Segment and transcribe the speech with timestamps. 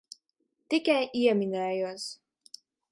[0.73, 2.11] Tikai ieminējos.